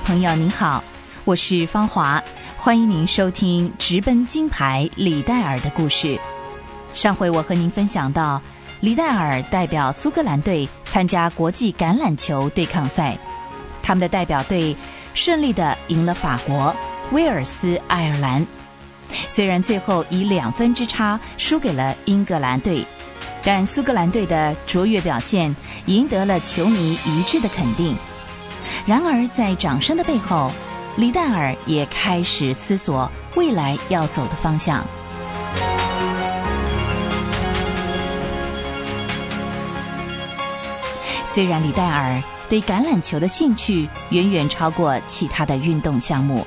[0.00, 0.82] 朋友，您好，
[1.24, 2.22] 我是芳华，
[2.56, 6.18] 欢迎您收听直奔金牌李戴尔的故事。
[6.92, 8.40] 上回我和您分享到，
[8.80, 13.16] 李戴尔代表苏格兰队参加国际橄榄球对抗赛，
[13.82, 14.74] 他们的代表队
[15.14, 16.74] 顺利的赢了法国、
[17.12, 18.44] 威尔斯、爱尔兰。
[19.28, 22.84] 虽然最后以两分之差输给了英格兰队，
[23.42, 25.54] 但苏格兰队的卓越表现
[25.86, 27.96] 赢得了球迷一致的肯定。
[28.86, 30.50] 然而，在掌声的背后，
[30.96, 34.84] 李戴尔也开始思索未来要走的方向。
[41.24, 46.44] 虽然李戴尔对橄榄球的兴趣远远超过其他的运动项目，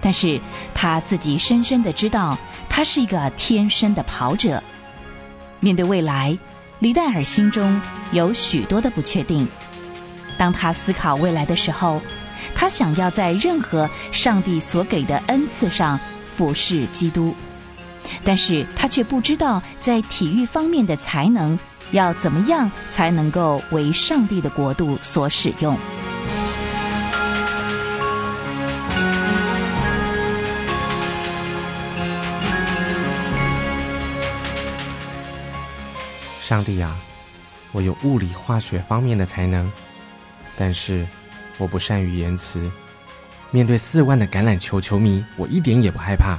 [0.00, 0.40] 但是
[0.74, 2.36] 他自己深深的知道，
[2.68, 4.60] 他是一个天生的跑者。
[5.60, 6.36] 面对未来，
[6.80, 9.48] 李戴尔心中有许多的不确定。
[10.36, 12.00] 当他思考未来的时候，
[12.54, 17.34] 他想要在任何上帝所给的恩赐上服侍基督，
[18.24, 21.58] 但是他却不知道在体育方面的才能。
[21.90, 25.78] 要怎么样才能够为上帝的国度所使用？
[36.42, 36.96] 上帝呀，
[37.70, 39.70] 我有物理化学方面的才能，
[40.56, 41.06] 但是
[41.58, 42.70] 我不善于言辞。
[43.50, 46.38] 面对四万的橄榄球球迷，我一点也不害怕。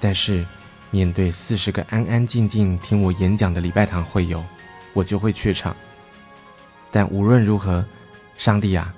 [0.00, 0.44] 但是。
[0.92, 4.42] 面对四十个安安静静听我演讲的礼拜堂会友，
[4.94, 5.76] 我就会怯场。
[6.92, 7.84] 但无论如何，
[8.38, 8.94] 上帝啊，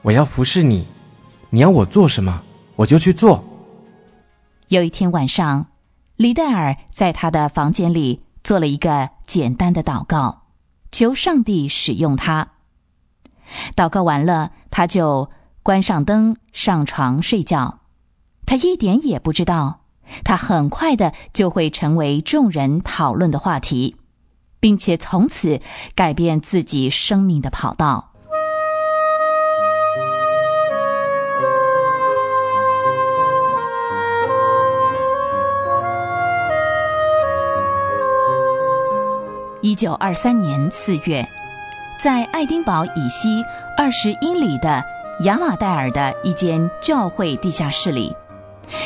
[0.00, 0.88] 我要服侍你，
[1.50, 2.42] 你要我做什么，
[2.76, 3.44] 我就去做。
[4.68, 5.66] 有一天晚上，
[6.16, 10.46] 李戴尔在他的房间里做了一个简单的祷告，
[10.90, 12.48] 求上帝使用他。
[13.76, 15.30] 祷告完了，他就
[15.62, 17.80] 关上灯，上床睡觉。
[18.46, 19.80] 他一点也不知道。
[20.24, 23.96] 他很快的就会成为众人讨论的话题，
[24.58, 25.60] 并且从此
[25.94, 28.12] 改变自己生命的跑道。
[39.60, 41.28] 一九二三年四月，
[41.98, 43.44] 在爱丁堡以西
[43.76, 44.84] 二十英里的
[45.24, 48.14] 雅马戴尔的一间教会地下室里。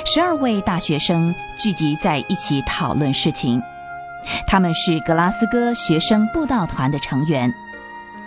[0.07, 3.63] 十二位大学生聚集在一起讨论事情。
[4.47, 7.53] 他们是格拉斯哥学生布道团的成员，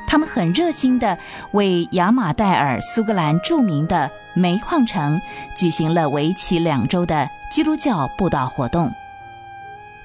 [0.05, 1.17] 他们很热心地
[1.53, 5.19] 为亚马戴尔苏格兰著名的煤矿城
[5.55, 8.93] 举行了为期两周的基督教布道活动。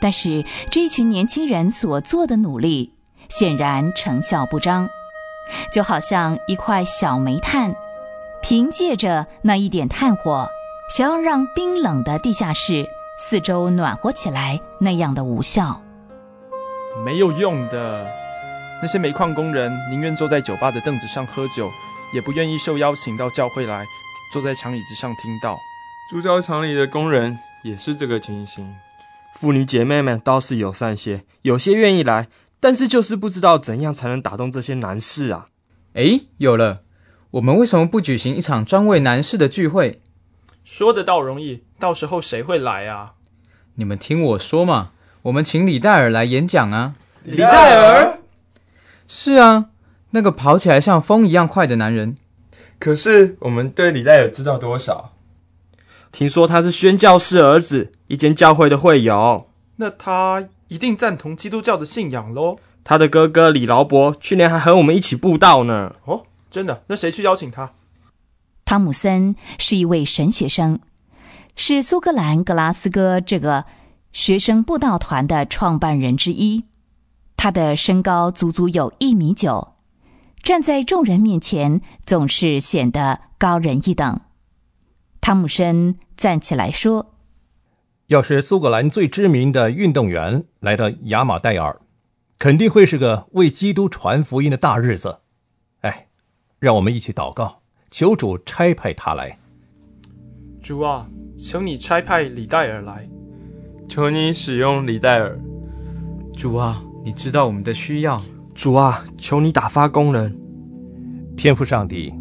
[0.01, 2.95] 但是，这一群年轻人所做的努力
[3.31, 4.87] 显然成效不彰，
[5.73, 7.75] 就好像一块小煤炭，
[8.43, 10.47] 凭借着那一点炭火。
[10.95, 12.85] 想要让冰冷的地下室
[13.17, 15.81] 四周暖和起来，那样的无效，
[17.05, 18.05] 没有用的。
[18.83, 21.71] 那些煤矿工人宁愿坐在酒吧的凳子上喝酒，
[22.13, 23.85] 也不愿意受邀请到教会来，
[24.33, 25.57] 坐在长椅子上听到。
[26.11, 28.75] 铸造厂里的工人也是这个情形。
[29.37, 32.27] 妇女姐妹们倒是友善些，有些愿意来，
[32.61, 35.49] 但是就是不知道怎样才能打动这些男士啊。
[35.95, 36.83] 诶，有了，
[37.33, 39.99] 我们为什么不举行一场专为男士的聚会？
[40.63, 43.15] 说得倒容易，到时候谁会来啊？
[43.75, 44.91] 你们听我说嘛，
[45.23, 46.95] 我们请李戴尔来演讲啊。
[47.25, 48.19] 李戴尔？
[49.09, 49.71] 是啊，
[50.11, 52.17] 那个跑起来像风一样快的男人。
[52.79, 55.15] 可是我们对李戴尔知道多少？
[56.13, 59.49] 听说他是宣教士儿子，一间教会的会友。
[59.77, 62.57] 那他一定赞同基督教的信仰喽。
[62.83, 65.95] 他的哥哥李劳伯去年还和我们一起布道呢。
[66.05, 66.83] 哦，真的？
[66.87, 67.73] 那谁去邀请他？
[68.65, 70.79] 汤姆森是一位神学生，
[71.57, 73.65] 是苏格兰格拉斯哥这个
[74.13, 76.65] 学生布道团的创办人之一。
[77.37, 79.73] 他的身高足足有一米九，
[80.43, 84.21] 站在众人面前总是显得高人一等。
[85.21, 87.15] 汤姆森站起来说
[88.11, 91.81] ：“要是苏格兰最知名的运动员来到亚马戴尔，
[92.41, 95.19] 肯定会是个为基督传福音的大日子。
[95.83, 96.09] 哎，
[96.59, 99.39] 让我们一起祷告。”求主差派他来。
[100.61, 101.09] 主啊，
[101.39, 103.09] 求你差派李戴尔来。
[103.89, 105.39] 求你使用李戴尔。
[106.37, 108.21] 主啊，你知道我们的需要。
[108.57, 110.37] 主啊，求你打发工人。
[111.37, 112.13] 天父上帝，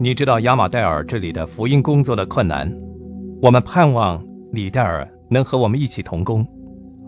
[0.00, 2.72] 你知道亚马戴尔这里的福音工作的困难。
[3.40, 4.20] 我们盼望
[4.52, 6.46] 李戴尔能和我们一起同工。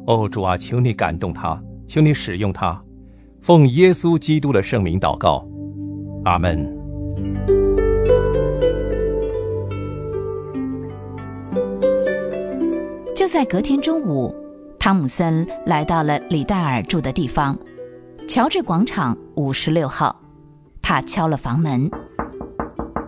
[0.07, 2.81] 哦主啊请你感动他请你使用他。
[3.41, 5.47] 奉耶稣基督的圣名祷告。
[6.25, 6.77] 阿门。
[13.15, 14.35] 就在隔天中午
[14.79, 17.59] 汤姆森来到了李戴尔住的地方。
[18.29, 20.21] 乔治广场五十六号。
[20.81, 21.91] 他敲了房门。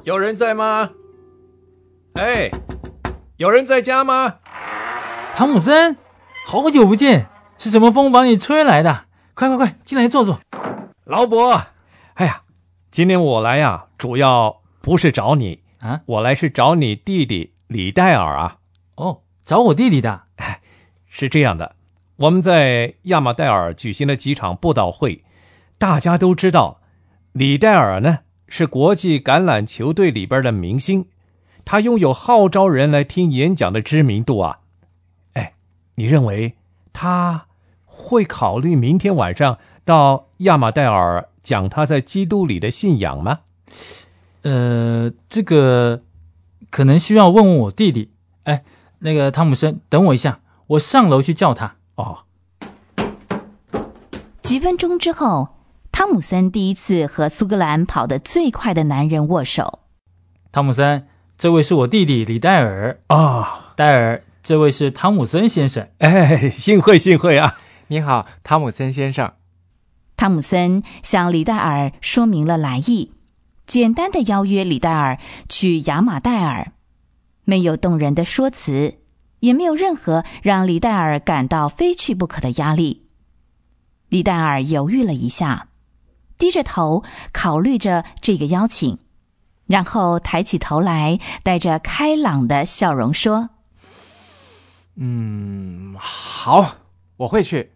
[0.05, 0.91] 有人在吗？
[2.15, 2.51] 哎
[3.37, 4.35] 有人在家吗？
[5.35, 5.97] 汤姆森，
[6.47, 9.05] 好久不见，是什么风把你吹来的？
[9.35, 10.41] 快快快，进来坐坐。
[11.05, 11.63] 劳勃，
[12.15, 12.43] 哎呀，
[12.91, 18.59] 今天我来呀，主要不是找你啊，我来是找你弟弟李戴尔啊。
[18.97, 20.23] 哦，找我弟弟的。
[20.37, 20.61] 哎，
[21.09, 21.75] 是这样的，
[22.17, 25.25] 我们在亚马戴尔举行了几场布道会，
[25.79, 26.81] 大家都知道，
[27.33, 31.07] 李戴尔呢是国际橄榄球队里边的明星，
[31.65, 34.60] 他拥有号召人来听演讲的知名度啊。
[35.91, 36.57] 哎，你认为
[36.93, 37.47] 他
[37.85, 43.41] 会考虑明天晚上到亚马戴尔讲他在基督里的信仰吗？
[44.43, 46.03] 呃，这个
[46.71, 48.11] 可能需要问问我弟弟。
[48.45, 48.65] 哎，
[49.01, 51.77] 那个汤姆森，等我一下，我上楼去叫他。
[51.97, 52.21] 哦。
[54.43, 55.51] 几分钟之后，
[55.93, 59.81] 汤姆森第一次和苏格兰跑得最快的男人握手。
[60.51, 61.07] 汤姆森，
[61.37, 65.89] 这位是我弟弟李戴尔啊，戴尔，这位是汤姆森先生。
[65.99, 67.59] 哎，幸会幸会啊！
[67.89, 69.33] 你好，汤姆森先生。
[70.17, 73.13] 汤姆森向李戴尔说明了来意，
[73.67, 76.73] 简单的邀约李戴尔去雅马戴尔，
[77.45, 78.99] 没有动人的说辞，
[79.41, 83.07] 也没有任何让李戴尔感到非去不可的压力。
[84.09, 85.69] 李戴尔犹豫了一下，
[86.39, 88.99] 低着头考虑着这个邀请，
[89.67, 93.51] 然后抬起头来，带着开朗的笑容说
[95.01, 96.77] ：“嗯，好，
[97.17, 97.73] 我会去。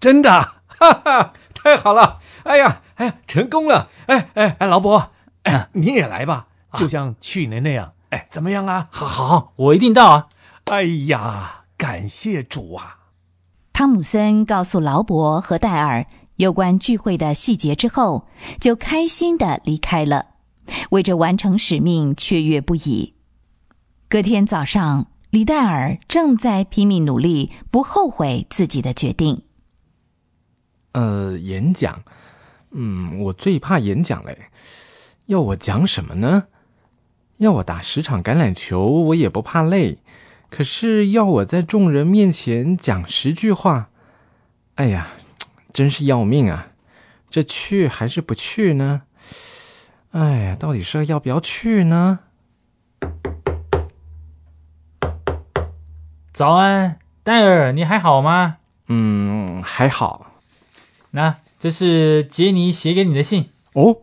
[0.00, 0.30] 真的，
[0.66, 2.20] 哈哈。”太好了！
[2.44, 3.90] 哎呀，哎呀，成功了！
[4.06, 5.08] 哎哎哎，劳勃，
[5.42, 7.92] 哎，你也来吧，就像去年那样。
[8.10, 8.88] 哎，怎么样啊？
[8.92, 10.28] 好，好，我一定到啊！
[10.66, 12.98] 哎呀，感谢主啊！
[13.72, 18.28] 汤姆森告诉劳勃和戴尔有关聚会的细节之后，
[18.60, 20.26] 就开心的离开了，
[20.90, 23.14] 为这完成使命雀跃不已。
[24.08, 29.42] 隔天早上，李戴尔正在拼命努力，不后悔自己的决定。
[30.92, 32.02] 呃，演讲，
[32.70, 34.50] 嗯，我最怕演讲嘞。
[35.26, 36.44] 要我讲什么呢？
[37.36, 39.98] 要我打十场橄榄球，我也不怕累。
[40.48, 43.90] 可是要我在众人面前讲十句话，
[44.76, 45.08] 哎呀，
[45.74, 46.68] 真是要命啊！
[47.28, 49.02] 这去还是不去呢？
[50.12, 52.20] 哎呀，到底是要不要去呢？
[56.38, 58.58] 早安，戴尔，你还好吗？
[58.86, 60.26] 嗯，还好。
[61.10, 64.02] 那这是杰尼写给你的信哦。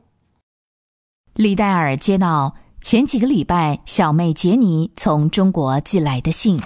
[1.33, 6.61] 李戴尔接到前几个礼拜小妹杰尼从中国寄来的信，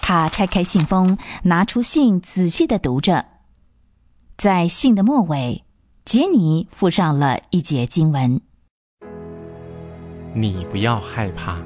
[0.00, 3.26] 他拆开信封，拿出信，仔细的读着。
[4.38, 5.62] 在信的末尾，
[6.06, 8.40] 杰尼附上了一节经文
[10.32, 11.58] ：“你不要害怕，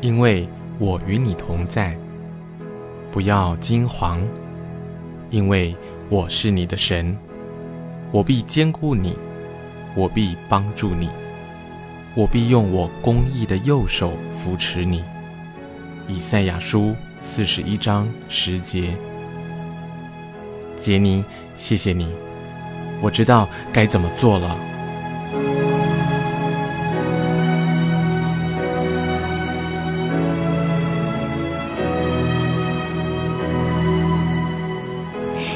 [0.00, 0.48] 因为
[0.78, 1.96] 我与你同在；
[3.14, 4.18] 不要惊惶，
[5.30, 5.72] 因为。”
[6.10, 7.16] 我是你的神，
[8.12, 9.16] 我必坚固你，
[9.96, 11.08] 我必帮助你，
[12.14, 15.02] 我必用我公义的右手扶持你。
[16.06, 18.94] 以赛亚书四十一章十节。
[20.78, 21.24] 杰尼，
[21.56, 22.12] 谢谢你，
[23.00, 24.73] 我知道该怎么做了。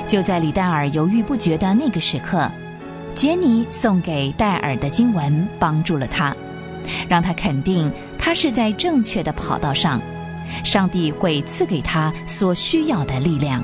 [0.09, 2.51] 就在李戴尔犹豫不决的那个时刻，
[3.15, 6.35] 杰尼送给戴尔的经文帮助了他，
[7.07, 10.01] 让他肯定他是在正确的跑道上，
[10.65, 13.63] 上帝会赐给他所需要的力量。